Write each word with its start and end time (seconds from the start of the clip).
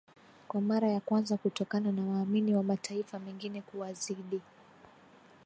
kwa 0.47 0.61
mara 0.61 0.87
ya 0.89 0.99
kwanza 0.99 1.37
kutokana 1.37 1.91
na 1.91 2.01
waamini 2.01 2.55
wa 2.55 2.63
mataifa 2.63 3.19
mengine 3.19 3.61
kuwazidi 3.61 4.41